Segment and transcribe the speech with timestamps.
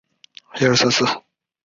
[0.55, 1.11] 前经纪公司为。